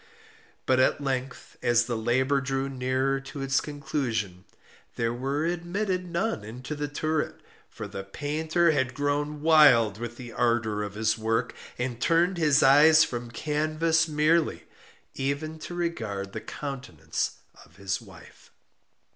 But 0.65 0.79
at 0.79 0.99
length, 0.99 1.57
as 1.61 1.85
the 1.85 1.95
labor 1.95 2.41
drew 2.41 2.67
nearer 2.67 3.19
to 3.19 3.43
its 3.43 3.61
conclusion, 3.61 4.45
there 4.95 5.13
were 5.13 5.45
admitted 5.45 6.09
none 6.09 6.43
into 6.43 6.73
the 6.73 6.87
turret; 6.87 7.39
for 7.69 7.87
the 7.87 8.03
painter 8.03 8.71
had 8.71 8.95
grown 8.95 9.43
wild 9.43 9.99
with 9.99 10.17
the 10.17 10.31
ardor 10.33 10.81
of 10.81 10.95
his 10.95 11.19
work, 11.19 11.53
and 11.77 12.01
turned 12.01 12.39
his 12.39 12.63
eyes 12.63 13.03
from 13.03 13.29
canvas 13.29 14.07
merely, 14.07 14.63
even 15.13 15.59
to 15.59 15.75
regard 15.75 16.33
the 16.33 16.41
countenance 16.41 17.37
of 17.63 17.75
his 17.75 18.01
wife. 18.01 18.49